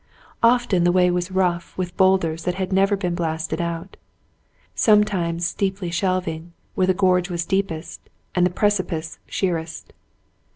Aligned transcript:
Often 0.41 0.83
the 0.83 0.91
way 0.91 1.11
was 1.11 1.29
rough 1.29 1.77
with 1.77 1.95
boulders 1.95 2.45
that 2.45 2.55
had 2.55 2.73
never 2.73 2.97
been 2.97 3.13
blasted 3.13 3.61
out, 3.61 3.97
—■ 4.67 4.67
sometimes 4.73 5.45
steeply 5.45 5.91
shelving 5.91 6.53
where 6.73 6.87
the 6.87 6.95
gorge 6.95 7.29
was 7.29 7.45
deepest 7.45 8.01
and 8.33 8.43
the 8.43 8.49
precipice 8.49 9.19
sheerest. 9.27 9.93